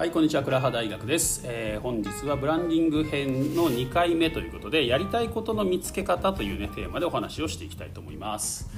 [0.00, 8.70] はいこんにちは倉葉大学です、えー、本日はブランディング編の2回目ということでやりたいことの見つけ方というねテーマでお話をしていきたいと思います、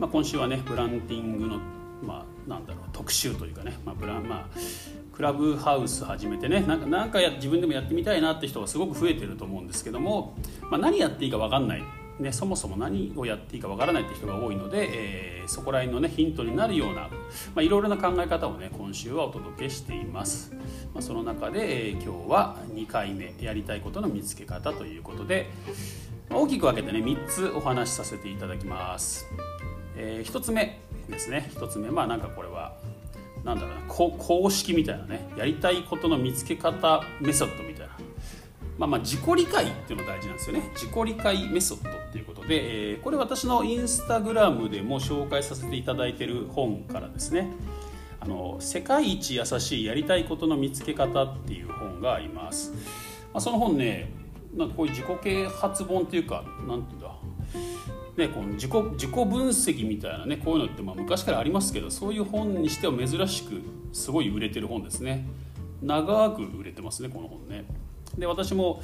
[0.00, 1.60] まあ、今週はねブランディングの
[2.02, 4.58] まあなんだろう特集というかねまあブランまあ
[5.12, 11.84] クラブハウス始めてねなんかなんかや自分でもやってみたいなって人がすごく増えてると思うんですけども、まあ、何やっていいか分かんない。
[12.18, 17.08] ね、そもそも何をやっていいかわからないって人が多いので、えー、そこら辺の、ね、ヒントになるような、ま
[17.56, 20.52] あ、いろいろな考え方をね今週はお届けしています、
[20.92, 25.50] まあ、その中で、えー、今日は2回目やりたいことの見つけ方ということで、
[26.30, 29.26] まあ、大きく分けてね3つお話しさせていただきます、
[29.96, 31.50] えー、1つ目ですね。
[31.54, 32.76] 1つ目まあなんかこれは
[33.44, 37.93] なんだろうな公式みたいなねやりたいことの見つけ方メソッドみたいな
[38.78, 40.70] まあ、まあ自己理解っていうのが大事なんですよね。
[40.74, 47.48] 自己理解メソッドっていうことで、えー、これ私のインスタグラムでも紹介させていただいてる本からですね。
[48.20, 52.78] あの世界一優しいやりたいことの見つけ方っていう本があります、ま
[53.34, 54.10] あ、その本ね
[54.56, 57.14] なんかこういう自己啓発本っていうかなんていうんだ。
[58.16, 63.60] ね、この自己自己分析みたいなねこういうのってまあ昔からありますけどそういう本にしては珍しく
[63.92, 65.26] すごい売れてる本ですね。
[65.82, 67.64] 長く売れてますねこの本ね。
[68.18, 68.82] で私も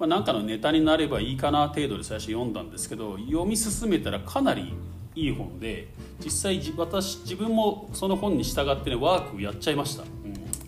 [0.00, 4.72] まあ、なんかのネタになればいいかな程度で最初読んだんですけど読み進めたらかなり
[5.14, 5.88] いい本で
[6.24, 10.08] 実際私自分もその本に従ってねワークやっちゃいました、うん、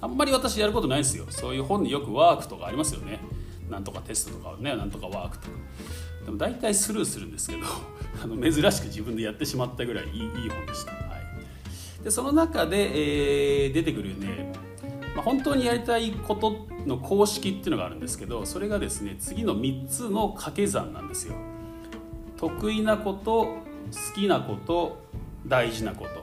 [0.03, 1.25] あんまり私やることないですよ。
[1.31, 3.21] そういう本によくワークとかありますよね。
[3.71, 5.53] なんとかテストとかねなんとかワークとか。
[6.27, 7.63] でも大体スルーするんですけど
[8.23, 10.99] あの珍しく自分でやってしまったぐらいいいいい本でした、は
[12.01, 14.53] い、でその中で、えー、出てくるね
[15.15, 21.35] まあ、本当にやりたいことの公式っていうのがあるんですけどそれがですね次の3つの掛け算なんですよ。
[22.37, 23.61] 得意なこと好
[24.15, 24.99] きなこと
[25.47, 26.23] 大事なこと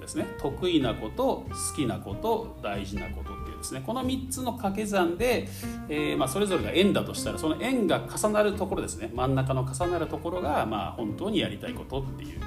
[0.00, 0.26] ですね。
[0.38, 3.82] 得意なこと好きなこと大事なことっていうですね。
[3.86, 5.48] この3つの掛け算で、
[5.88, 9.10] えー、まあ、それぞれが円だとしたらその円が重なるところですね。
[9.14, 12.40] 真ん中の重なるところが、まあ、本当にやりたいことっていう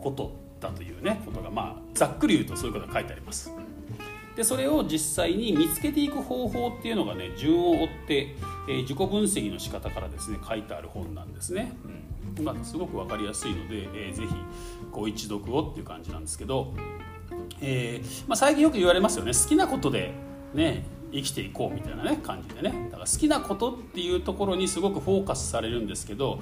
[0.00, 3.52] ことだというねことがまあざっくり言うとそういうことが書いてあります。
[4.36, 8.34] でそれを実際に見つけていく方法っていうのがね順を追って、
[8.68, 11.72] えー、自己分析の仕方からですね書いてある本なんですね、
[12.38, 12.44] うん。
[12.44, 14.34] まあ、すごく分かりやすいので、えー、ぜひ
[14.90, 16.72] ご一読をっていう感じなんですけど、
[17.60, 19.32] えーまあ、最近よく言われますよね。
[19.32, 20.12] 好きなことで
[20.54, 22.88] ね生きていこうみたいなね感じでね。
[22.90, 26.40] だから好きなことっていうところにすごくフォーカスされるんですけど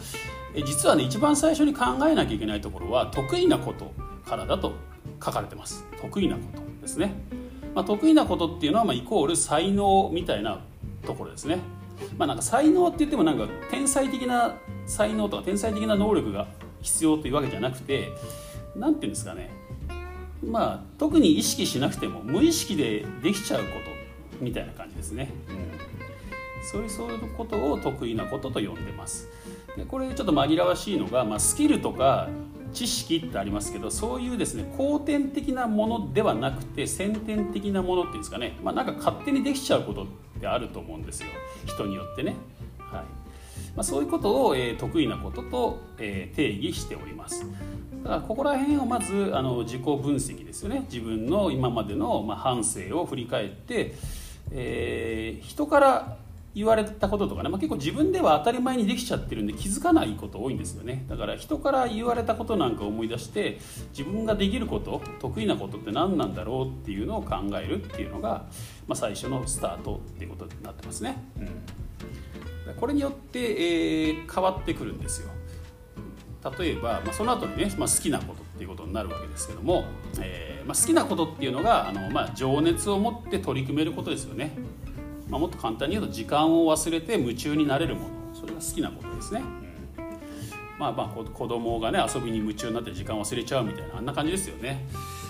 [0.54, 3.92] え実はね一番最初に考えなきゃいけないところは得意なこと
[4.24, 4.74] からだと
[5.24, 5.84] 書かれてます。
[6.00, 7.14] 得意なことですね。
[7.74, 10.60] まあ、得意なことっていうのはまあイコール才能みたいな
[11.06, 11.58] ところですね。
[12.16, 16.46] まあ、なんか才能って言ってもなんか天才的な才能とか天才的な能力が
[16.80, 18.08] 必要というわけじゃなくて
[18.74, 19.50] 何て言うんですかね
[20.42, 23.90] まあ特に意識しなくても無意識でできちゃうこと
[24.40, 25.30] みたいな感じですね。
[25.50, 29.28] うん、そういうそういうことを得意なことと呼んでます。
[29.76, 32.28] でこれちょっと紛らわしいのが、まあ、スキルとか
[32.72, 40.06] 知識ってありますけどそういうですね後天的なものではなくて先天的なものっていうんですかね、まあ、なんか勝手にできちゃうことっ
[40.40, 41.28] てあると思うんですよ
[41.66, 42.34] 人によってね。
[42.78, 43.20] はい
[43.76, 47.46] まあ、そういうことを、えー、得意なことと、えー、定義しております。
[48.02, 53.94] だからここら辺をまずあの自己分析ですよね自分の今までの、まあ、反省を振り返って、
[54.50, 56.16] えー、人から
[56.54, 61.04] 言われたこととかね、まあ、結構自分では当たり前にできちゃってるんで気づかないこと多いんですよね。
[61.08, 63.58] だから人から言われたことなんか思い出して
[63.96, 68.46] 自分ができること得意なことって何なんだろうっていうのを考えるっていうのが、
[68.86, 75.30] まあ、最初のスタートっていうことになってますね、うん、これによって、えー、変わってくるんですよ。
[76.58, 79.84] 例えば、まあ、その後にね、まあ、好きなことっていうことになるわけですけども、
[80.20, 84.56] えーまあ、好きなことっていうのがあの、まあ、情熱を持って取り組めることですよね。
[85.30, 88.20] まあ、もっと簡単に言うと時間を忘れて夢中になれるもの。
[88.34, 94.86] それが好きなことですね、うん、まあまあ子供がね遊びに夢中になって時間忘れちゃうみたいなあんな感じですよね、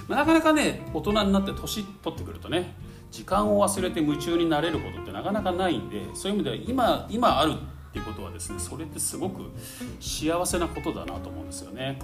[0.09, 2.75] まあ、なかなかね大人になって年取ってくるとね
[3.11, 9.51] 時間を忘れて夢中になれることってなかなかないんでそういう意味では今今あるっていうことはですねそれってすごく
[9.99, 11.99] 幸せなことだなと思うんですよね、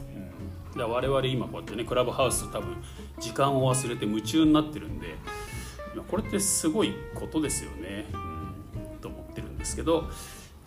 [0.75, 2.77] うん、我々今こうやってねクラブハウス多分
[3.21, 5.15] 時間を忘れて夢中になってるんで
[6.03, 10.05] これってすごいことですよね、うん、と思ってるんですけど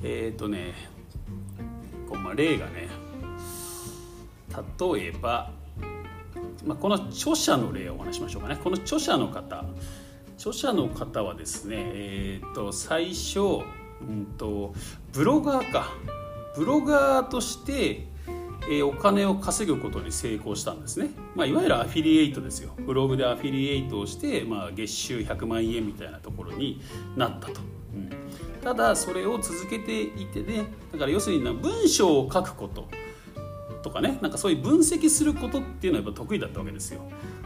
[0.03, 0.73] えっ、ー、とね
[2.07, 2.89] こう、まあ、例がね
[4.49, 5.51] 例えば、
[6.65, 8.57] まあ、この著者の例をお話しましょうかね。
[8.61, 9.63] この著者の方。
[10.37, 14.73] 著者の方はですね、えーと、最初、うんと、
[15.13, 15.93] ブロガーか。
[16.55, 18.07] ブロガーとして、
[18.69, 22.73] え、お金を稼ぐことに成功したんですね、まあ、いわゆるアフィリエイトですよ。
[22.85, 26.81] ブログでアフィリエイトをして、まあ、月収100万円みたいなところに
[27.15, 27.61] なったと、
[27.93, 28.09] うん、
[28.61, 32.87] ただそれを続けていてねだから要するに文章を書くこと。
[33.81, 34.19] とかね。
[34.21, 37.01] なんかそういう分析することっていうのはやっぱ得意だったわけですよ。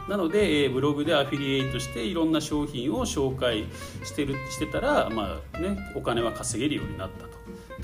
[0.08, 3.64] なので、えブログでアフィリエイトしていろんな商品を紹介
[4.04, 7.33] してるしてたら、まあね、お金は稼げるようになったと。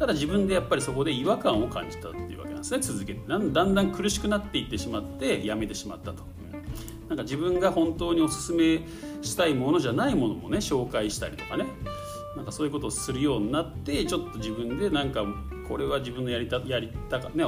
[0.01, 3.21] ただ自分でやっぱりそこで違和感を感じたっていうわけなんですね続けて。
[3.29, 6.23] だんだん苦しくなっていってしまってやめてしまったと、
[7.11, 8.81] なんか自分が本当におすすめ
[9.21, 11.67] したいものじゃないものもね紹介したりとかね。
[12.35, 15.23] なんかそういうことをするようになってちょっと自分でなんか
[15.69, 17.45] これは自分のやりたやりたかね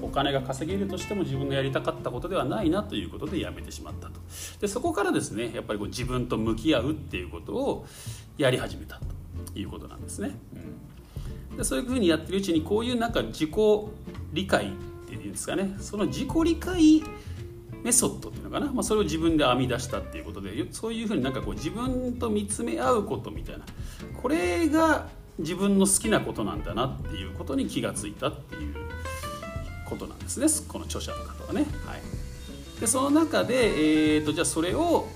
[0.00, 4.20] お金が稼げるとしても自分のやりたかったことではないなということでやめてしまったと。
[4.60, 7.86] でそこからですねやっぱりこう自分と向き合うっていうことを
[8.38, 10.60] やり始めたということなんですね、うん、
[11.56, 13.50] でそういうふうにやってるうちにこういうなんか自己
[14.32, 14.70] 理解っ
[15.06, 15.76] ていうんですかね。
[15.80, 17.02] その自己理解
[17.82, 23.64] メソッドっていうのかな、まあ、それを自分で編み出したっていうことでそういうふうになんかこう自分と見つめ合うことみたいな。
[24.20, 25.08] これが
[25.38, 28.74] 自分の好きなことなんだなっていうことに気がついたっていう
[29.88, 30.46] ことなんですね。
[30.68, 31.66] この著者の方はね。
[31.86, 35.08] はい、でその中で、えーと、じゃあそれを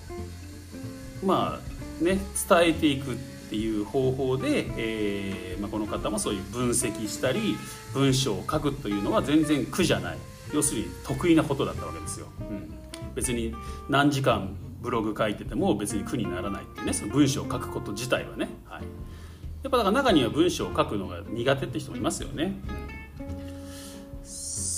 [1.25, 2.19] まあね
[2.49, 3.17] 伝えていく
[3.47, 7.57] っていう方法で、えーまあ、この方もそういう分析したり
[7.95, 10.19] 文章を書くというのは全然苦じゃない
[10.53, 12.27] 要するに得意なことだったわけですよ。
[12.41, 12.69] うん、
[13.15, 13.55] 別に
[13.89, 22.55] 何時間ブログ書いてても別に苦にならないっていうねその文章を書くこと自体はね、はい、やっぱだから中には文章を書くのが苦手って人もいますよね。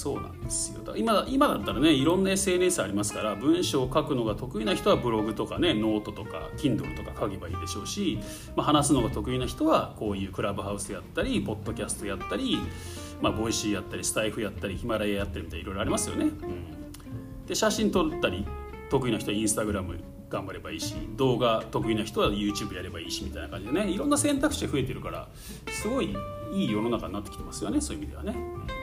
[0.09, 8.19] そうなんですよだ今今だったらねいろんな SNS ありますから文章を書くのが得意な人はブログとかねノートとか Kindle とか書けばいいでしょうし、
[8.57, 12.59] まあ、話すのが得意な人はこういうクラブハウスやったりポッドキャストやったり、
[13.21, 16.25] まあ、 Voicy やったりスタエフやったりヒマラヤやったりみたいないろいろありますよね。
[16.25, 18.47] うん、で写真撮ったり
[18.89, 19.99] 得意な人はインスタグラム
[20.31, 25.29] 頑張ればいいし動画得意な人は YouTube やればいいしみたいな感じでねいろんな選択肢が増えてるから
[25.71, 26.17] すごい
[26.55, 28.78] いい世の中になってきてますよねそういう意味ではね。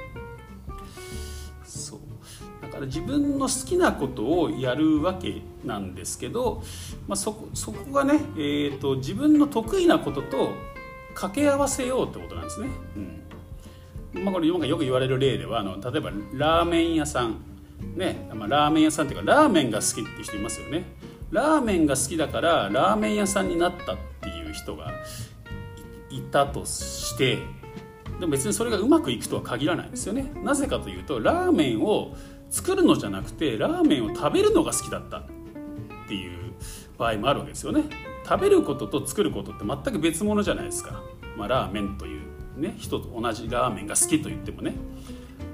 [2.62, 6.63] だから自分の好きなことをやるわけなんですけど、
[7.07, 10.50] まあ、そこそこがね、えーと、自分の得意なことと
[11.10, 12.69] 掛け合わせようってことなんですね。
[12.96, 17.42] うんまあ、これよく言われる例ではあの例えばラーメン屋さん
[17.96, 20.86] ね、まあ、ラーメン屋さんっていうかラーメンが好きって人いますよね。
[21.31, 24.92] ラーメンが好きだからラーメン屋さんになったっていう人が
[26.10, 27.40] いたとして
[28.19, 32.16] でも別にそれがうまくいくとは限らないですよねなぜかというとラーメンを
[32.56, 35.18] 作るのじゃなくてラーメンを食べるのが好きだった。
[35.18, 36.54] っていう
[36.98, 37.84] 場合もあるわけですよね。
[38.24, 41.04] 食べることと作ることって全く別物じゃないですか、
[41.36, 42.22] まあ、ラーメンという
[42.57, 44.74] ね人と同じラーメンが好きと言ってもね。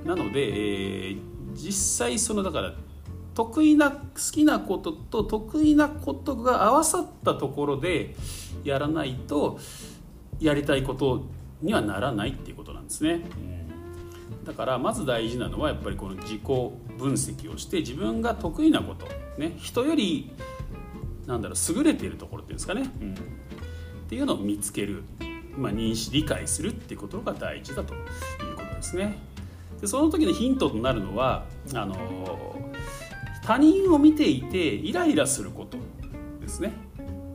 [0.06, 1.19] なので、えー、
[1.56, 2.74] 実際そのだから
[3.33, 3.98] 得意な好
[4.31, 8.15] きなことと得意なことが合わさったところで
[8.63, 9.57] やらないと
[10.39, 11.25] やりたいこと
[11.63, 13.21] にはならないっていうことなんですね。
[14.44, 16.42] だからまず大事なのはやっぱりこの自己
[17.01, 19.06] 分析をして自分が得意なこと、
[19.38, 20.31] ね、人より
[21.27, 23.15] なんだろう優れているところっていうんですかね、うん、っ
[24.07, 25.03] ていうのを見つける、
[25.57, 28.01] まあ、認識理解するっていうことが大事だという
[28.56, 29.18] ことですね。
[29.80, 31.95] でその時のヒントとなるのはあの
[33.43, 35.77] 他人を見ていてイライラすること
[36.39, 36.74] ですね。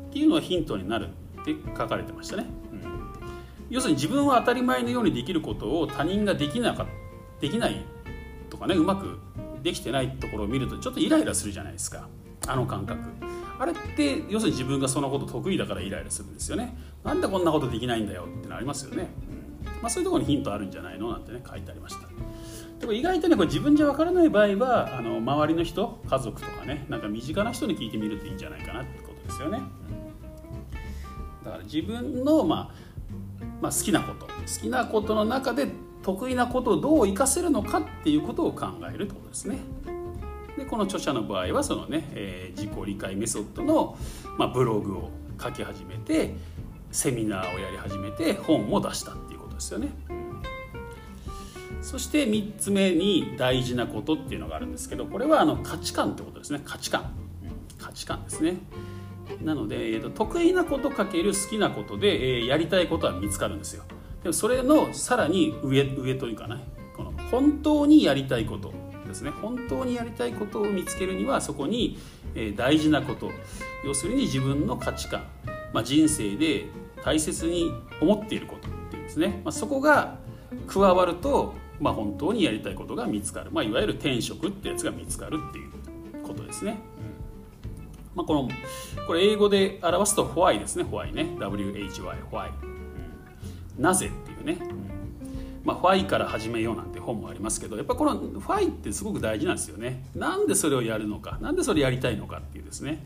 [0.09, 1.09] っていうのがヒントになる
[1.43, 2.47] って書かれてましたね。
[3.69, 6.87] 要するに自分は当たり前のようにできることを他人ができなか
[7.41, 7.85] できない
[8.49, 9.19] とかねうまく
[9.67, 12.07] できてないところを見るとちょっとイライラするじゃないですか。
[12.47, 13.01] あの感覚。
[13.59, 16.79] あれって要するに自分がそのこと得意だからイライラするんですよね。
[17.03, 21.11] なんでこんなことできないんだよってのありますよね、うんまあ、そういうところにヒントあるんじゃないの？
[21.11, 22.07] なんてね書いてありました。
[22.79, 29.63] でも意外とねこれ自分じゃわからない場合はあの周りの人家族とかねなんか身近な人に聞いてみるといいんじゃないかなってことですよね、
[31.45, 32.87] だから自分のまあ
[33.61, 34.27] まあ、好きなこと。
[34.27, 34.33] 好
[34.63, 35.67] きなことの中で
[36.07, 39.59] 得意なことをどう活かせるのかっていうことを考えるということですね。
[40.57, 43.99] でこの著者の場合はそのね、えー、自己理解メソッドの、
[44.39, 45.11] まあ、ブログを
[45.43, 46.35] 書き始めて
[46.93, 49.89] セミナーをやり始めて本も出したっていうことですよね。
[51.83, 57.13] そして3つ目に大事なことっていうのがあるんですけどこれはあの価値観ってことですね価値観
[57.79, 58.59] 価値観ですね。
[59.43, 63.83] なので、えーと、得意なことかける好きなことで、えー、やりたいことは見つかるんですよ
[64.27, 66.57] でもそれのさらに上上というかね
[66.97, 68.73] この本当にやりたいこと
[69.07, 69.31] ですね。
[69.31, 71.97] 本当にやりたいことを見つけるにはそこに、
[72.57, 73.31] 大事なこと。
[73.85, 75.25] 要するに自分の価値観、
[75.73, 76.65] まあ、人生で
[77.05, 80.19] 大切に思っていることっていうんですね、まあ、そこが
[80.67, 86.79] 加わるとまあ、本当にやりたいことが見つかる、まあ、いわゆる転職ってやつが見つかるっていうことですね。
[88.17, 88.49] まあ、この
[89.07, 90.85] これ英語で表すと why ですね。
[90.85, 91.25] why ね。
[91.39, 92.51] WHY why、
[93.79, 94.59] なぜっていうね、
[95.65, 100.05] まあ、why から始めようなんて本もありますけどやっぱこの why ってすごく大事なんですよね。
[100.15, 103.05] なんでそれをやるのかなんでそれやりたいのかっていうですね。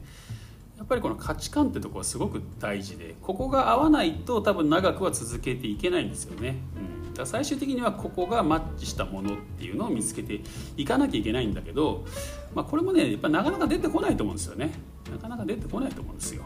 [0.81, 6.57] やっぱりこの価値観ってとこはすごく大事でここが合わないと多分長くは続けていけないんですよね、
[7.05, 10.41] うん、だから最終的にはここがマッチしたものっていうのを見つけて
[10.79, 12.07] いかなきゃいけないんだけど、
[12.55, 14.73] まあ、これもねやっぱなかなか出てこないと思うんですよね。
[15.12, 16.45] なかなか出てこないと思うんですよ。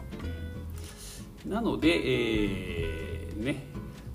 [1.47, 3.63] なので、えー、ね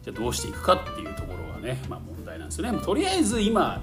[0.02, 2.78] じゃあどうしていくかっていうところがね、まあ、問題なんですよね。
[2.80, 3.82] とりあえず今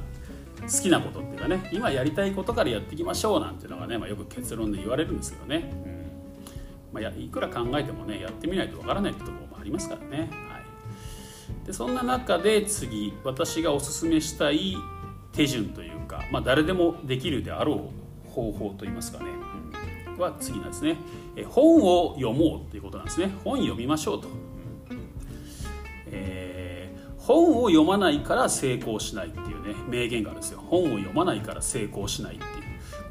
[0.61, 5.97] 好きなことっていうかね今やりたいことからやっていきましょうなんていうのがね、まあ、よく結論で言われるんですけどね、うん。
[6.93, 14.75] まあ、やいくら考えてもねやってみないとわからないってところもありますからね、はい、でそんな中で次私がおすすめしたい
[15.31, 17.91] 手順というか、まあ、誰でもできるであろ
[18.25, 19.25] う方法といいますかね、
[20.07, 20.97] うん、は次なんですね。
[21.35, 23.31] え本を読もうということなんですね。
[23.43, 24.27] 本読みましょうと、
[27.27, 30.63] 本を読まないから成功しないっていうね名言があるんですよ。
[30.65, 32.51] 本を読まないから成功しないっていう。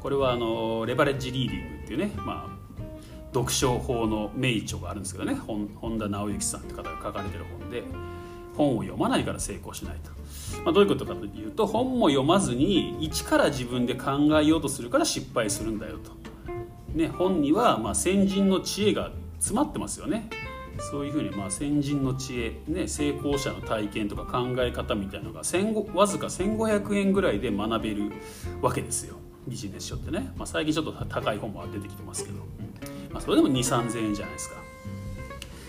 [0.01, 2.83] これはあのレバレッジリーディングっていうね、まあ、
[3.31, 5.35] 読書法の名著があるんですけどね。
[5.35, 7.83] 本田直之さんって方が書かれてる本で
[8.55, 10.09] 本を読まないから成功しないと、
[10.63, 16.11] まあ、どういうことかというと本も読まずに一から自分で考えようとするから失敗するんだよと、
[16.95, 20.27] ね、本にはま先人の知恵が詰まってますよね。
[20.79, 25.41] そういうふうにまあ先人の知恵、ね、成功者の体験とか考え方みたいなのが
[25.93, 28.11] わずか1500円ぐらいで学べる
[28.61, 29.17] わけですよ。
[29.47, 32.39] ビジネス書ってね、まあ、最近ちょっと高い本も出てきてますけど、
[33.11, 34.57] まあ、それでも2 3 0 0 0円じゃないですか。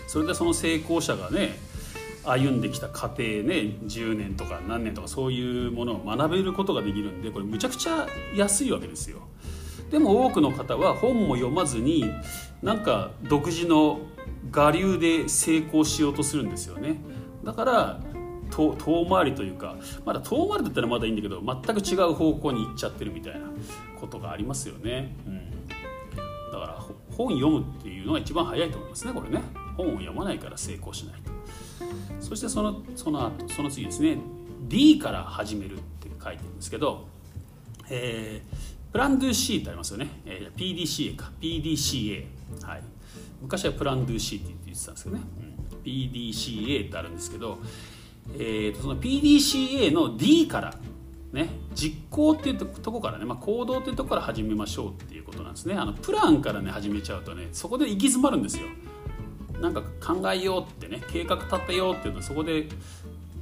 [0.07, 1.57] それでその成功者がね
[2.25, 9.19] 歩んできた過程ね10年とか何年とかそういうものを学べることができるんでこれむちゃくちゃ安いわけですよ。
[9.91, 12.05] でも多くの方は本も読まずに
[12.61, 13.99] なんか独自の
[14.53, 16.97] 我流で成功しようとするんですよね。
[17.43, 17.99] だから
[18.51, 19.75] 遠回りというか
[20.05, 23.47] まだ遠回りだったらまだいいんだけど全く違う方向に行っちゃってるみたいな
[23.99, 25.67] ことがありますよね、うん、
[26.51, 29.41] だから本読むっていうのが一番早いと思いますねこれね。
[29.77, 31.31] 本を読まないから成功しないと。
[32.19, 34.17] そしてそのその後その次ですね。
[34.67, 37.07] D から始めるって書いてるんですけど、
[37.89, 41.31] えー、プランドゥ C ってありますよね、えー、PDCA か。
[41.41, 42.25] PDCA
[42.63, 42.83] はい。
[43.41, 47.59] 昔はプランドゥ C って言ってたんですけどね、うん、PDCA ってあるんですけど
[48.35, 50.75] えー、とその PDCA の D から
[51.31, 55.75] ね、実行っていうとこからね、まあ、行動っていうとこから始めましょうっていうことなんですね。
[55.75, 58.65] あのプランからね始めちゃうとねそこで行き詰まるんですよ。
[59.61, 62.67] なんか考えようってね計画立てようっていうとそこで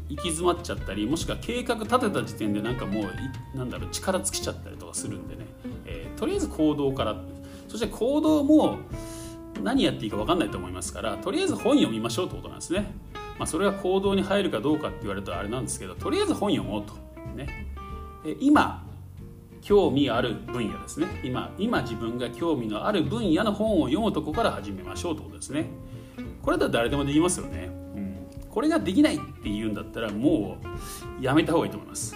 [0.10, 5.46] 行き詰まっちゃったりもしくは計画立てた時点でなんかもうなんだろう力尽きちゃったりとかするんでね、
[5.86, 7.16] えー、とりあえず行動から。
[7.68, 8.80] そして行動も
[9.64, 12.92] 何やっていいか分かんないと思いますからとりあえず本読みましょうってことなんですね。
[13.38, 16.94] まあ、それが行動に入るかどうかって言われるとあれなんですけどとりあえず本読もうと、
[17.36, 17.68] ね、
[18.40, 18.84] 今
[19.62, 21.08] 興味ある分野ですね。
[21.24, 25.66] 今今自分が興味のある分野の本を読むとこから始めましょうってことですね。
[26.42, 28.16] これだったら誰でもできますよね、うん、
[28.50, 30.58] これができないっていうんだったらも
[31.20, 32.16] うやめた方がいいと思います。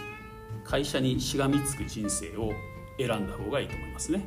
[0.63, 2.53] 会社にしがみつく人生を
[2.98, 4.25] 選んだ方がいいと思いますね。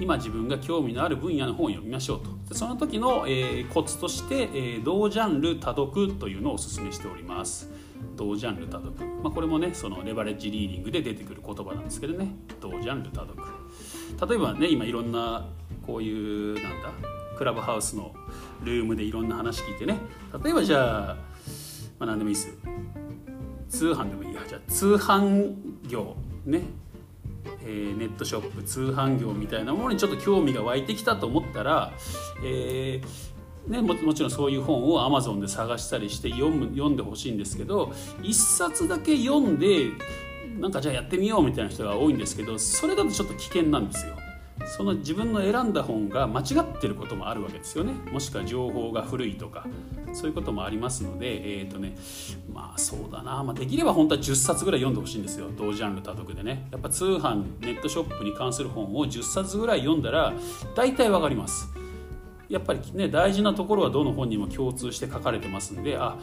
[0.00, 2.54] 今自分が興味のある分野の本を読みましょうと。
[2.54, 7.70] その時の、えー、コツとして、えー、同ジャンル多読というのをお勧めしております。
[8.16, 12.34] 同ジャンル多読、まあ、これもねそのレバレッジリーディングで出てくる言葉なんですけどね。
[12.60, 13.34] 同ジャンル多読。
[14.28, 15.46] 例えばね今いろんな
[15.86, 16.92] こういうなんだ
[17.36, 18.12] クラブハウスの
[18.62, 19.98] ルームでいろんな話聞いてね。
[20.42, 21.16] 例えばじゃあ、
[21.98, 22.56] まあ、何でもいいです。
[23.68, 24.40] 通販でもいいや。
[24.46, 25.54] じゃあ通販
[25.88, 26.16] 業。
[26.46, 26.62] ね。
[27.62, 31.92] えー、ネットショップ通販業みたいなものにちょっと興味が湧いてきたと思ったら、
[32.44, 37.86] えーね、ももちろんそういう本をアマゾンで探したりして読む読んでほしいんですけど
[38.22, 39.90] 1冊だけ読んで
[40.58, 44.16] なんかじゃあやってみようみたいな人が多いんですけどそれだとちょっと危険なんですよ。
[44.66, 47.92] その自分の選んだ本が間違ってることもあるわけですよね。
[48.10, 49.66] もしくは情報が古いとか
[50.12, 51.96] そういうこともありますのでえっ、ー、とね
[52.52, 55.48] まあそうだな、まあ、できれば本当は10冊ぐらい読んでほしいんですよ。
[55.56, 56.68] 同ジャンル多読でね。
[56.72, 60.32] やっぱ通販ネットショップに関する本を10冊ぐらい読んだら
[60.74, 61.83] 大体わかります。
[62.54, 66.16] やっぱりね大事なところはどの本にも共通して書かれてますんであ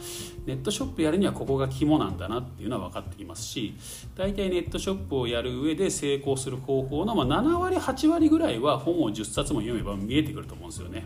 [0.46, 3.74] ネットショップやるにはここが肝なんだなっていうのは分かってきますし
[4.16, 11.04] 大体ネットショップをやる上で成功する方法の、ま、7割8割ぐらいは本を10冊も読めば見えてくると思うんですよね。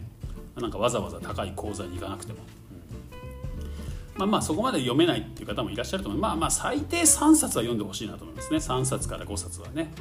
[0.55, 2.39] なんかわざわざ高い講座に行かなくても。
[4.15, 6.21] まあ、まあそこまで読めないっていう方もいらっしゃると思う。
[6.21, 8.59] まあまあ最低3冊は読んでほしいなと思いますね。
[8.59, 9.93] 3冊から5冊はね。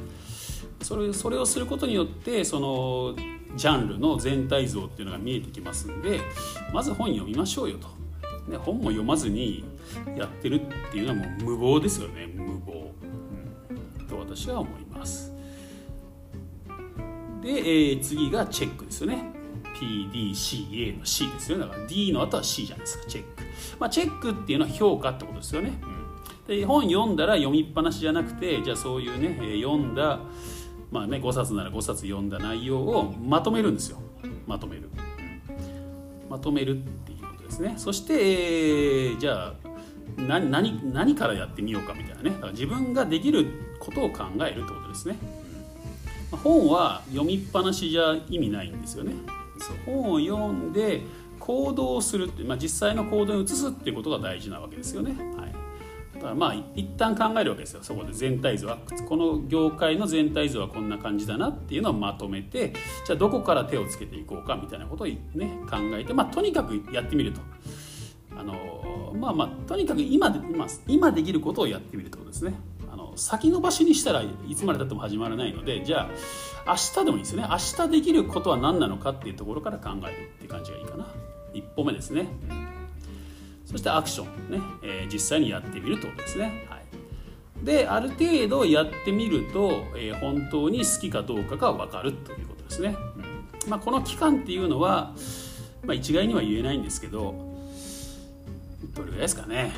[0.82, 3.16] それそれをすることによってその
[3.56, 6.20] ジャンルの全体像っていうのが見えてきますんで
[6.74, 7.88] まず本読みましょうよと、
[8.52, 9.64] ね、本も読まずに
[10.18, 12.28] やってるっていうのはもう無謀ですよね。
[12.28, 12.78] 無謀、
[14.00, 15.32] うん、と私は思います。
[17.42, 19.32] で、えー、次がチェックですよね。
[19.76, 21.66] PDCA の C ですよね。
[21.66, 23.06] だから D の後は C じゃないですか。
[23.08, 23.44] チェック、
[23.80, 25.74] まあ、チェックっていうのは評価ってことですよね、
[26.48, 30.20] うん、で本読んだら読みっぱなしじゃなくてじゃあそういうね読んだ
[30.96, 33.98] まあね、5冊なら5冊読んだ内容をまとめるんですよ。
[34.48, 37.74] まとめる、うん、まとめるっていうことですね。
[37.76, 39.54] そして、えー、じゃあ
[40.16, 42.30] 何何何からやってみようかみたいなね。
[42.30, 43.46] だから自分ができる
[43.78, 45.18] ことを考えるってことですね、
[46.32, 49.12] うん、本は読みっぱなしじゃ意味ないんですよね。
[49.60, 49.78] そう。
[49.86, 51.02] 本を読んで
[51.42, 55.65] 行動するって、まあ、実際の行動に移すっていうことが大事なわけですよね、はい
[56.16, 57.80] だからまあ一旦考えるわけですよ。
[57.84, 62.74] そこで全体像はこの業界の全体像はこんな感じだなっていうのをまとめて
[63.06, 65.20] じゃあどこから手をつけていこうかみたいなことをね
[65.70, 67.42] 考えてまあとにかくやってみると。
[68.38, 72.54] あのまあまあとにかく今で今今できることをやってみるってことですね。
[72.92, 76.10] あの先延ばしにしたらいつまでたっても始まらないのでじゃ
[76.66, 77.48] あ明日でもいいですよね。
[77.50, 81.08] 明日できることは何なのかっていうところから考えるっていう感じがいいかな。
[81.54, 82.28] 一歩目ですね、
[83.76, 86.66] そしてアクションね、えー、実際にやってみるということですね。
[86.70, 92.96] はい、である程度やってみると、えー、本当に好きかどうかが分かるということですね。
[93.18, 95.14] うんまあ、この期間っていうのは、
[95.84, 97.36] まあ、一概には言えないんですけど
[98.94, 99.74] どれぐらいですかね。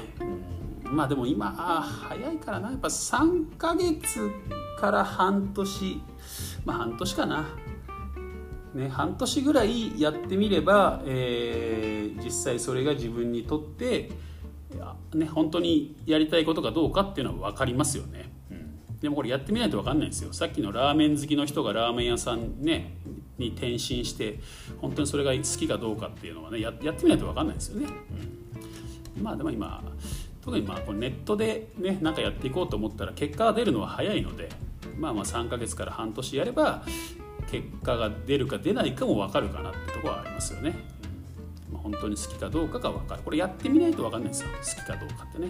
[0.84, 4.30] まあでも今あ早いからなやっぱ3ヶ月
[4.78, 6.02] から半年
[6.66, 7.48] まあ半年かな。
[8.78, 14.12] ね、半年ぐらいやってみれば、えー、実際それが自分にとって、
[15.16, 20.32] ね、本当にやりたいことかどうかっていうのは分かりますよね、うん、でもこれやってみないと分かんないんですよ。
[20.32, 22.98] さっきのラーメン好きの人がラーメン屋さん、ね、
[23.40, 24.40] に転身して
[24.80, 27.88] 本当にそれが好きかどうかっていうのはねややってみないと分かんないですよね、
[29.18, 29.84] うん、まあでも今
[30.42, 34.50] 特にまあこれネットでね何かやっていこうと思ったら結果が出るのは早いので
[34.98, 36.84] まあまあ3ヶ月から半年やれば
[37.50, 40.78] 結果が出るか出ないかも分かるかなってとこはありますよね。
[41.72, 45.50] まあ、本当に好きかどうかが分かるこれやってみないと分かんないですよ好きかどうかってね。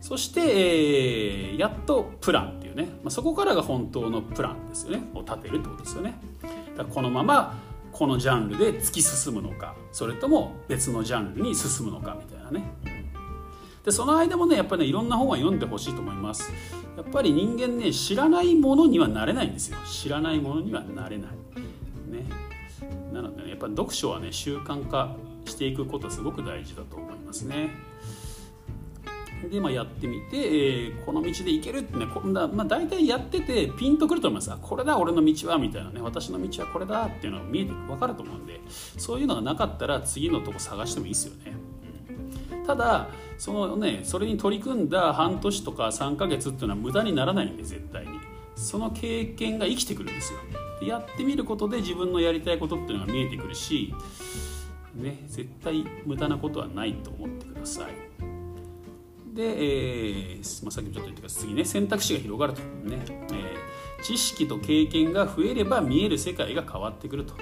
[0.00, 6.14] そして、えー、やっとプランっていうね、まあ、そこからが本当のプランですよねを立てるってことですよね。
[6.42, 7.58] だからこのまま
[7.92, 12.99] このジャンルで突き進むのかそれとも別のジャンルに進むのかみたいなね。
[13.90, 16.52] でその間もねやっぱりねいろんな本は読んでほしいと思います。
[16.96, 19.78] やっぱり人間ね知らないものにはなれないんですよ。
[19.84, 21.30] 知らないものにはなれない。
[22.08, 22.24] ね。
[23.12, 27.70] なのでねやっぱ読書はね習慣化していくことすごく大事だと思いますね。
[29.50, 34.52] で、まあ、やってみて、えー、この道で行けるってねこんな、まあ、大体やっててピンとくると思います。
[34.62, 41.69] これだ俺の道はみたいなね私の道はこれだっていうのが見えて分かると思うんでそういうのがなかったら次のとこ探してもいいですよね。
[42.70, 48.12] ただそのねそれに取り組んだ半年とか3ヶ月っていうのは無駄にならないんで絶対に。
[48.54, 50.38] その経験が生きてくるんですよ。
[50.80, 53.94] でやってみることで自分のやりたいことっていうのが見えてくるし
[54.94, 59.34] ね絶対無駄なことはないと思ってください。
[59.34, 62.60] で、えーまあ、さっきもちょっと言ってた次ね選択肢が広がると。
[62.60, 67.34] ね、えー、知識と経験が増えれば見える世界が変わってくると。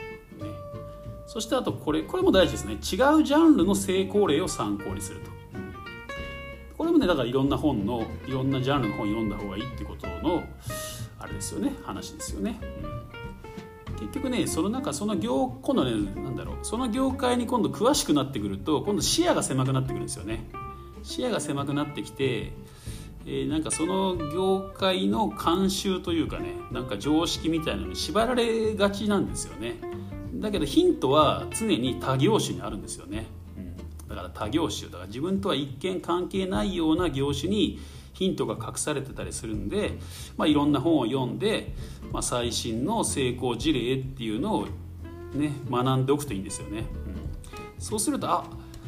[1.28, 2.72] そしてあとこれこれも大事ですね。
[2.72, 5.30] 違うジャンルの成功例を参考にすると。
[6.78, 10.42] これもねだからいろんな本のいろんなジャンルの本読んだ方がいいってことの
[11.18, 11.72] あれですよね。
[11.84, 12.58] 話ですよね、
[14.00, 15.90] 結局ねその中その業今度ね
[16.22, 16.56] なんだろう。
[16.62, 20.48] その業界に今度詳しくなってくると今度視野が狭くなってくるんですよね。
[21.02, 22.54] 視野が狭くなってきて
[23.26, 29.87] えー、なんかその業界の慣習というかねなんか常識みたいなのに縛られがちなんですよね。
[30.34, 34.86] だけどヒントは常に他業種にあるんですよね、うん、だから他業種。
[34.86, 37.78] だから自分とは一見関係ないような業種に
[38.12, 39.92] ヒントが隠されてたりするんで、
[40.36, 41.72] まあ、いろんな本を読んで、
[42.12, 44.66] まあ、最新の成功事例っていうのを、
[45.34, 48.44] ね、学んでおくといいんですよね、うん、そうするとあ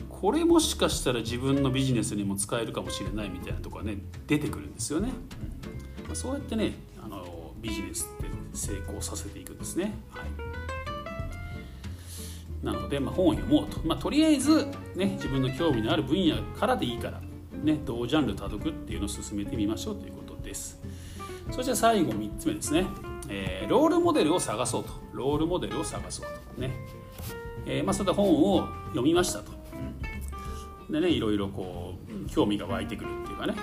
[0.09, 5.11] これもしかしたら自分のビジネスにも使えるかもしれないみたいなところがね出てくるんですよね、
[6.01, 6.07] うん。
[6.07, 9.95] まあ、そうやってねあのビジネスって成功させていくんですね。
[10.11, 10.50] はい
[12.63, 17.21] なので、まあ、本を読もうと、まあ、とりあえず、ね、自分の興味のある分野からでいいから、
[17.63, 20.81] ね、同ジャンル多読っていうのを進めてみましょうということです。
[21.51, 22.87] そして最後3つ目ですね、
[23.29, 24.91] えー、ロールモデルを探そうと。
[25.13, 26.61] ロールモデルを探そうと。
[26.61, 26.71] ね、
[27.67, 29.53] えー、まあ、それで本を読みましたと、
[30.91, 33.55] でねいろいろこう興味が湧いてくるっていうかね。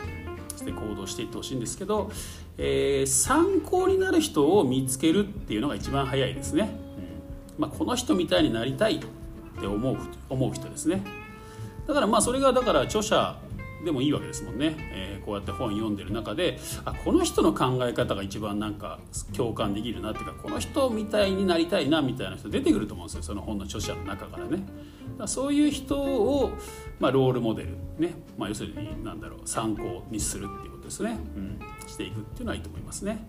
[0.57, 2.11] して行動していってほしいんですけど、
[2.57, 6.69] えー、参考になる人を見つけるっていうのが一番早いですね、
[7.57, 8.99] まあ、この人みたいになりたいっ
[9.59, 9.97] て思う
[10.29, 11.03] 思う人ですね。
[11.87, 13.37] だからまあそれがだから著者
[13.83, 18.99] でもいいわけですもんね、えー、こうやって本読んでる中であこの人の考え方が一番なんか
[19.35, 23.23] 共感できるなっていうかこの人みたいになりたいなみたいな人出てくると思うんですよ。
[23.23, 24.63] その本の著者の中からね。
[25.17, 26.51] だそういう人を、
[26.99, 33.25] まあ、ロールモデルね、まあ、要するに何だろう参考にするっていうことですね、うん、していくっていうのはいいと思いますね。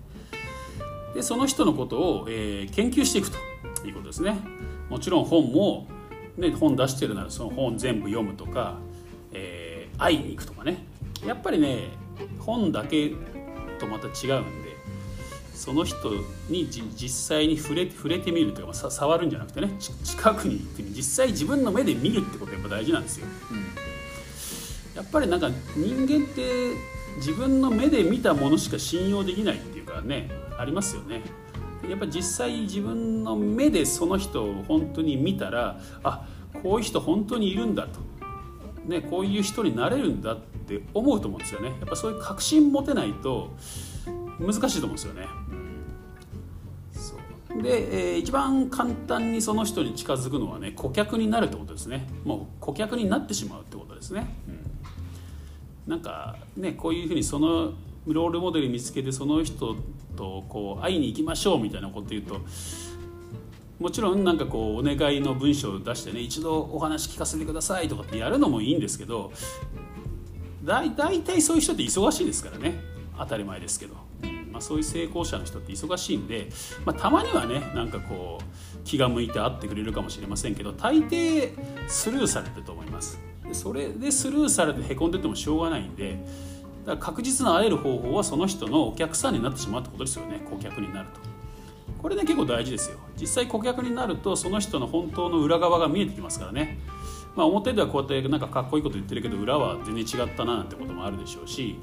[1.14, 3.47] でその人のことを、えー、研究していくと。
[3.86, 4.38] いうことですね。
[4.88, 5.86] もちろん本も、
[6.36, 8.78] ね、本出してるならその本全部読むとか、
[9.32, 10.84] えー、会いに行くとかね。
[11.26, 11.90] やっぱりね
[12.38, 13.12] 本だけ
[13.78, 14.76] とまた違うんで
[15.54, 16.12] その人
[16.48, 23.58] に実際に触れ触れてみるというか、ま、触るんじゃなくてね近くに行って実際自分の目で見るってことがやっぱ大事なんですよ、うん、
[24.94, 26.42] やっぱりなんか人間って
[27.16, 31.22] 自分の目で見たものしか信用できないっていうかねありますよね。
[31.88, 36.26] やっぱ実際自分の目でその人を本当に見たらあ
[36.62, 38.00] こういう人本当にいるんだと、
[38.86, 41.68] ね、こういう人になれるんだって思うと思うんですよね。
[41.80, 43.50] やっぱそういう確信持てないと
[44.38, 45.26] 難しいと思うんですよね。
[47.62, 52.06] で、えー、一番簡単にその人に近づくのはね顧客になるってことですね。
[52.24, 54.26] もう顧客になってしまうってことですね、
[55.86, 57.72] うん、なんかねこういうふうにその
[58.06, 59.76] ロールモデル見つけてその人
[60.18, 62.40] とこう会いに行きましょうみたいなこと言うと
[63.78, 69.32] もちろんなんかこうお願いの文章を出してね一度お話聞かせてくださいとかってやるのもいいんですけど
[70.64, 72.80] だ大体そういう人って忙しいですからね
[73.16, 74.08] 当たり前ですけど。
[74.50, 76.48] まあ、そういう成功者の人って忙しいんで、
[76.84, 81.52] まあ、たまにはねなんかこう気が向いて会ってくれるかもしれませんけど大抵
[81.86, 83.20] スルーされてると思います
[83.52, 86.18] それでスルーされてへこんでてもしょうがないんで
[86.86, 90.40] だから確実な会える方法はその人のお客さんになってしまうってことですよね。
[90.50, 91.20] 顧客になると。
[92.00, 92.98] これね結構大事ですよ。
[93.20, 96.78] 実際顧客になるとその人の本当の裏側が見えてきますからね。
[97.38, 101.78] まあ、表ではこうやってなんかかっこいいこと言ってるけど裏は全然違ったななんてこともあるでしょうし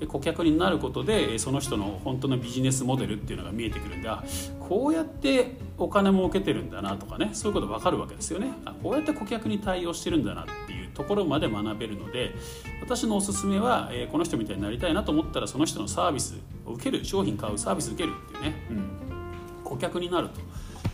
[0.00, 4.24] で顧客になることでその人の本当のビジネスモデルっていうのが見えてくるんであ
[4.58, 8.50] こうやってお金儲けてるんだなとかねそういうこと分かるわけですよね。
[8.64, 12.34] あこうやって顧客に対応してるんだなっていうところまで学べるので
[12.80, 16.34] 私のおすすめは、えー、この人みたいになりたいなと思ったらその人のサービス
[16.66, 20.30] を受ける商品買うサービス受けるっていうね、うん、顧客になる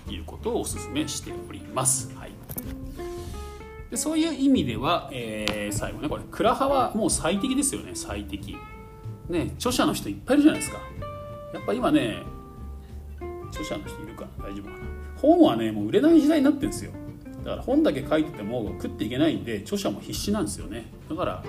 [0.06, 2.14] ということをおすすめしております。
[3.92, 8.56] でそういう意味では、えー、最後ねこれクラハはもう最適ですよね最適。
[9.28, 10.78] ね著者の人いっぱいいるじゃないですか。
[11.52, 12.22] やっぱ今ね
[13.50, 14.76] 著者の人いるかな大丈夫かな。
[15.16, 16.92] 本はねもう売れない時代になってるんですよ。
[17.44, 20.86] だから本だけ書いてても食っていけないんで著者も必死なんですよね。
[21.10, 21.44] だから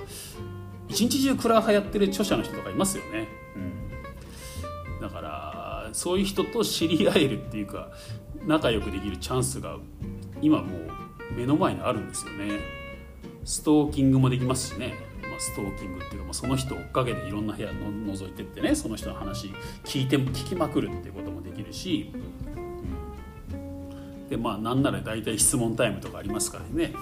[0.89, 7.89] 一日中クラハやってる著者の人とかいますよね、うん、だからそういう人と知り合えるっていうか
[8.45, 9.77] 仲良くできるチャンスが
[10.41, 11.02] 今もう
[11.36, 12.84] 目の前にあるんですよね。
[13.46, 22.13] ストーキングもできますしね、まあ、ストーキングっていうか、まあ、その人追っかけていろんな部屋の覗いてってねその人の話聞いても聞きまくるっていうこともできるし、
[23.52, 26.93] うん、でまあなんなら大体質問タイムとかありますからね、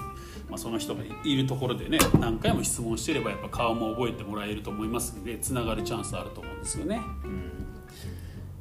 [0.48, 7.00] まあ、その人がいるところでね何回も質問してればやっぱ顔も覚えてもらえると思いますんでつながるチャンスあると思うんですよね。
[7.24, 7.61] うん。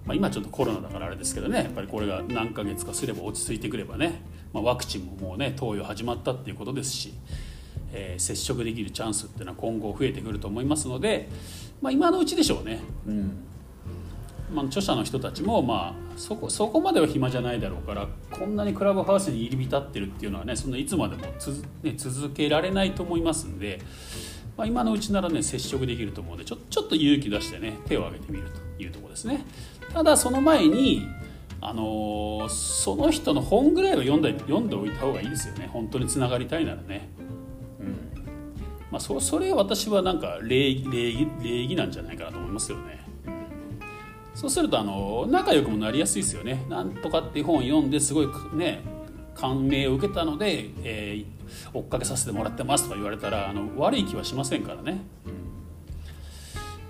[0.05, 4.21] まあ、今ちょっとコロナだからあれですけどねやっぱりこれが何ヶ月かすれば落ち着いてくればね
[4.53, 7.13] まあ、ワクチンももうね投与始まったっていうことですし、
[7.93, 11.29] えー、接触できるチャンスっていうのは今後増えてくると思いますので、
[11.81, 12.79] まあ、今のうちでしょうね。
[13.07, 13.45] うん
[14.53, 23.79] まあ、著者の人たちも、まあ、そこそこまでは暇じゃないだろうからこんなにクラブハウスに入り浸ってるっていうのはねそんないつまでもつ、ね、続けられないと思いますんで、
[24.57, 29.45] まあ、今のうちならね接触できると思うのでちょちょっと勇気出してね手を挙げてみるというところですね
[29.93, 31.07] ただその前に
[31.59, 37.09] あのその人の本ぐらいは読んで読んでおいた方がいいですよね本当につながりたいならね。
[37.79, 38.11] うん
[38.89, 43.01] まあ、そそれ私はなんか礼礼儀礼儀なんじゃないかなと思いますよね。
[44.33, 46.65] そうするとあの仲良くもなりやすいですよね。
[46.67, 48.81] なんとかっていう本を読んですごいね
[49.35, 55.01] 感銘を受けたので、えー、追っかけさせてもらってますとか言われたらあの悪い気はしませんからね。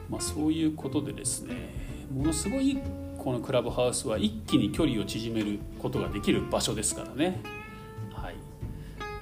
[0.09, 2.77] まあ、そういうことでですねものすごい
[3.17, 7.41] このクラブハウスは一気に距離を縮めることができる場所ですからね、
[8.13, 8.35] はい、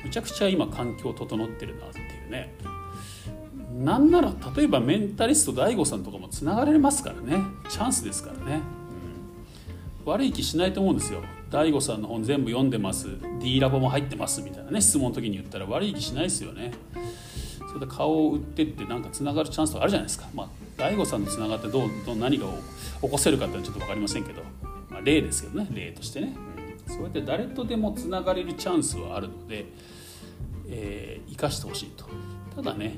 [0.04, 2.54] むちゃくちゃ今環境整ってるなっていうね。
[3.80, 7.44] なんなら例えばメンタリスト DAIGO さんとかもつながれますからね。
[7.70, 8.62] チャンスですからね、
[10.06, 11.22] うん、悪い気しないと思うんですよ。
[11.52, 13.08] DAIGO さんの本全部読んでます。
[13.42, 16.72] D ラボも入ってますみたいなね質問の時に言ったら悪い気しないですよね。
[17.70, 22.48] それで顔を売ってってなんかつながるチャンスとかあるじゃないですか、まあ、大悟さんとつながってどうどう何が
[23.02, 24.42] 起こせるかってちょっと分かりませんけど、
[24.90, 25.68] まあ、例ですけどね。
[25.72, 26.36] 例としてね、
[26.88, 29.66] うん、そうやって誰とでもつながれるチャンスはあるので、
[30.68, 32.06] えー、生かしてほしいと。
[32.56, 32.98] ただね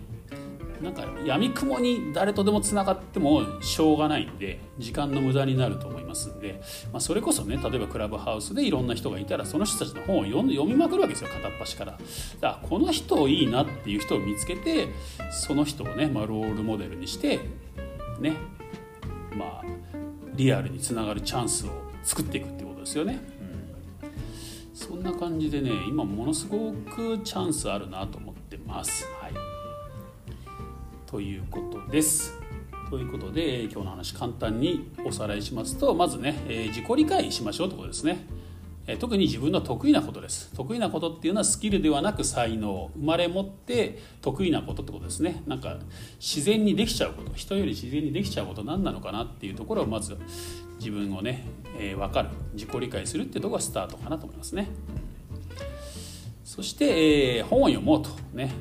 [0.82, 11.92] なんか闇雲に誰とでもつながってもしょうがないんで時間の無駄になると思いますんで、まあ、それこそね例えばクラブハウスでいろんな人がいたらその人たちの本を読みまくるわけですよ片っ端から。
[11.92, 12.08] だか
[12.42, 14.88] らこの人いいなっていう人を見つけて
[15.32, 17.40] その人をね、まあ、ロールモデルにして
[18.20, 18.36] ね
[19.36, 19.66] まあ
[20.34, 21.70] リアルにつながるチャンスを
[22.04, 23.20] 作っていくってことですよね。
[24.02, 29.06] うん、そんな感じでね今ものすごくチャンスあるなと思ってます。
[29.22, 29.51] はい
[31.12, 32.40] ということです。
[32.90, 38.26] ということで今日の話簡単におさらいしますとまずね、え自己理解しましょうということですね。
[38.88, 40.54] え特に自分の得意なことです。
[40.56, 42.92] 得意なことっていうのはスキルではなく才能。
[42.96, 45.44] 生まれ持って得意なことってことですね。
[45.48, 45.80] なんか
[46.18, 47.34] 自然にできちゃうこと。
[47.36, 50.18] 人より自然にできちゃうこと何なのかなっていうところをまず
[50.80, 51.46] 自分をね、
[51.78, 52.30] えー、分かる。
[52.54, 54.70] 自己理解するっていうとこがスタートかなと思いますね。
[56.46, 58.54] そして、えー、本を読もうとね。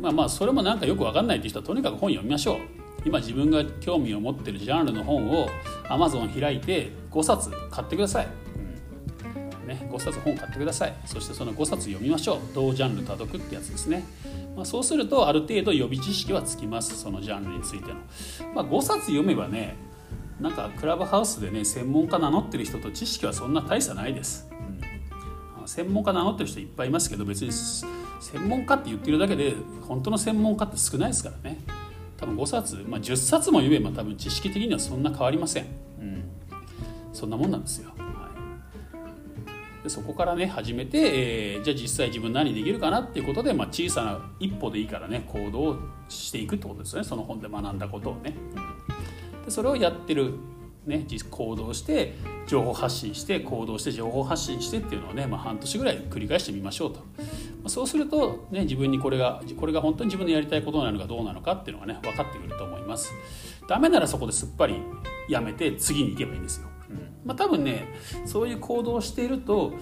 [0.00, 2.58] まあまあそれもなんかよく分かんないっていう人はとにかく本読みましょう。
[3.04, 5.48] 今自分が興味を持ってるジャンルの本を
[5.84, 8.28] Amazon 開いて5冊買ってください、
[9.62, 9.68] うん。
[9.68, 10.94] ね、5冊本買ってください。
[11.04, 12.38] そしてその5冊読みましょう。
[12.52, 14.04] 同ジャンル多読ってやつですね、
[14.56, 16.98] まあ、そうするとある程度予備知識はつきます。
[17.00, 17.94] そのジャンルについての、
[18.54, 19.76] まあ、5冊読めばね
[20.40, 24.48] なんかクラブハウスでね専門家名乗ってる人と知識はそんな大差ないです、
[25.60, 27.50] うん、専門家名乗ってる人いっぱいいますけど別に
[28.20, 31.58] 専門家って言ってるだけで本当の専門家って少ないですからね。
[32.16, 35.66] 多分5冊、まあ、10冊も読めば多分知識的にはそんな変わりません、
[36.00, 36.24] うん、
[37.12, 38.30] そんなもんなんですよ、は
[39.80, 47.04] い、でそこからね始めて、えー、じゃあ実際自分何できるかなっていうことで、まあ、小さな一歩でいいからね行動していくってことですね。
[47.04, 48.34] その本で学んだことをね、
[49.44, 50.34] でそれをやってる
[50.86, 52.14] ね、行動して
[52.46, 57.00] 情報発信して行動して情報発信してっていうのをね、まあ、半年ぐらい繰り返してみましょうと
[57.68, 63.12] そうすると、ね、自分にこれがこれが本当に自分のやりたいことなのかどうなのかっていうのがね分かってくると思います。
[63.68, 64.80] ダメならそこですっぱり
[65.28, 66.96] やめて次に行けばいいんですよ、うん。
[67.24, 67.88] まあ、多分ね
[68.24, 69.74] そういう行動をしていると,、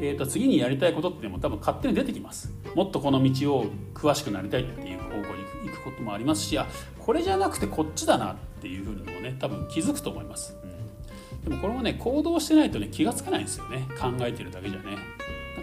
[0.00, 2.52] えー、と次にやりたいことっていうのも多分勝手に出てきます。
[2.74, 6.66] もっとこの道を詳しくなりたいっていう方向に行くこともありますしあ
[6.98, 13.86] これじゃなくてこっちだなっていうふうにもね多分気づくと思います、うん、でもこれもね行動してないとね気が付かないんですよね。
[14.00, 14.96] 考えてるだけじゃね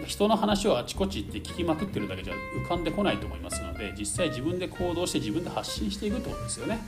[0.06, 6.78] 人の話をあちこちって聞きまくってるだけじゃ浮かんでこないと思いますので実際自分で行動して自分で発信していくってことですよね。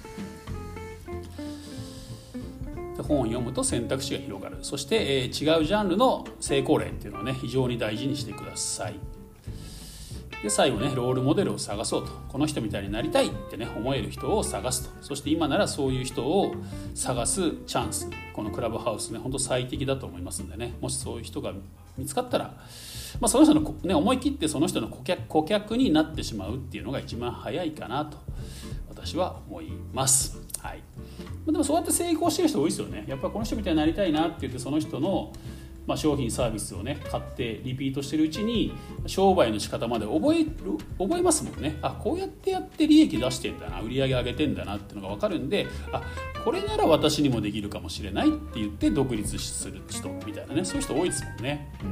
[2.97, 4.59] で本を読むと選択肢が広がる。
[4.63, 8.95] そして、えー、違うジャンルの成功例っていうのをね非常に大事にしてください。
[10.43, 12.13] で最後ねロールモデルを探そうと。
[12.29, 15.03] この人みたいになりたいってね思える人を探すと。
[15.03, 16.55] そして今ならそういう人を
[16.95, 18.09] 探すチャンス。
[18.33, 20.75] このクラブハウスねほんと最適だと思いますんでね。
[20.81, 21.53] もしそういう人が
[21.99, 22.55] 見つかったら、
[23.21, 28.17] まあ、その人の、ね、思い切ってその人の顧客顧客になってしまうっていうのが一番早いかなと
[28.89, 30.39] 私は思います。
[30.61, 30.83] はい、
[31.47, 33.05] でもそうやって成功してる人多いですよね。
[33.07, 35.33] やっぱりこの人みたいになりたいなって言ってその人の
[35.89, 38.75] まあ、商品サービスをね買ってリピートしてるうちに
[39.07, 40.51] 商売の仕方まで覚える
[40.99, 41.79] 覚えますもんね。
[41.81, 46.03] あこうやってやって利益出してんだな売り上げ上げてんだなっていうのが分かるんであ
[46.45, 51.89] これなら私にもできるかもしれないって言って独立する人みたいなねそういう人多いですもんね、うん。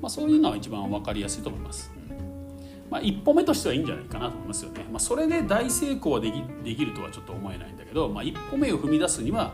[0.00, 2.90] まあ、そういうのは一番分かりやすいと思います、うん。
[2.90, 9.52] まあ、一歩目としてはいいんじゃないかなと思いますよね、まあ、それで大成功はできできるとはちょっと思えないんだけど、まあ、一歩目を踏み出すには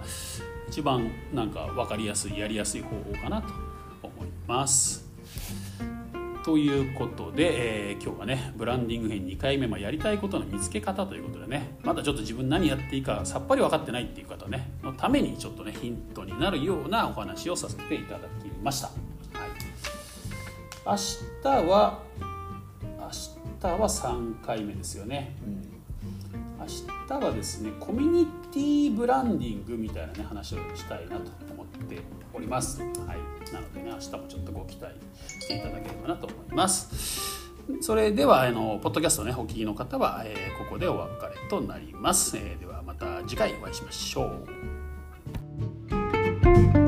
[0.70, 3.48] 一番なんか分かりやすいやりやすい方法かなと
[4.04, 5.04] 思います。
[6.44, 18.86] ということで、えー、今日はねブランディング編2回目、まあ、やりたいことの見つけ方ということでねまだちょっと自分何やっていいかさっぱり分かってないっていう方ねのためにちょっとねヒントになるようなお話をさせていただきました。
[18.86, 18.94] は
[19.46, 19.50] い、
[20.86, 20.96] 明
[21.42, 22.02] 日は
[23.00, 23.10] 明
[23.60, 25.34] 日は3回目ですよね。
[25.44, 25.70] うん
[26.60, 26.66] 明
[27.08, 32.00] 日はですねコミュニティブランディングみたいなね話をしたいなと思って
[32.34, 32.80] おります。
[32.80, 32.90] はい、
[33.52, 34.94] なのでね明日もちょっとご期待
[35.38, 37.50] していただければなと思います。
[37.80, 42.36] それではあのポッドキャストねお聞きの方は、えー、ここでお別れとなります。
[42.36, 44.24] えー、ではまた次回お会いしましょ
[46.76, 46.79] う。